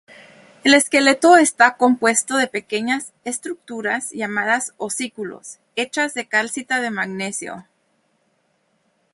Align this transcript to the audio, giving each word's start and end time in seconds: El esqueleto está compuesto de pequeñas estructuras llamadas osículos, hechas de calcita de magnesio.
El 0.63 0.73
esqueleto 0.73 1.37
está 1.37 1.77
compuesto 1.77 2.37
de 2.37 2.47
pequeñas 2.47 3.13
estructuras 3.23 4.09
llamadas 4.09 4.73
osículos, 4.79 5.59
hechas 5.75 6.15
de 6.15 6.27
calcita 6.27 6.81
de 6.81 6.89
magnesio. 6.89 7.67